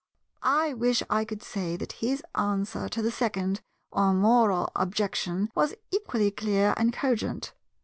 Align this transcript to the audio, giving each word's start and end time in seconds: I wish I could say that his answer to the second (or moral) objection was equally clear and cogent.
I 0.41 0.73
wish 0.73 1.03
I 1.11 1.23
could 1.25 1.43
say 1.43 1.75
that 1.77 1.91
his 2.01 2.23
answer 2.33 2.89
to 2.89 3.03
the 3.03 3.11
second 3.11 3.61
(or 3.91 4.15
moral) 4.15 4.71
objection 4.75 5.51
was 5.53 5.75
equally 5.91 6.31
clear 6.31 6.73
and 6.75 6.91
cogent. 6.91 7.53